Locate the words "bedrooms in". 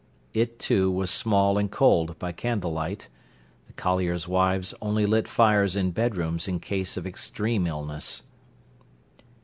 5.91-6.59